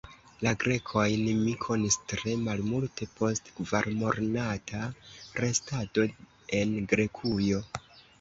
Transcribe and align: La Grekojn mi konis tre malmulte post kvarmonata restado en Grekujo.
La 0.45 0.51
Grekojn 0.61 1.25
mi 1.41 1.51
konis 1.65 1.97
tre 2.13 2.31
malmulte 2.45 3.07
post 3.19 3.51
kvarmonata 3.59 4.87
restado 5.41 6.07
en 6.61 6.73
Grekujo. 6.95 7.61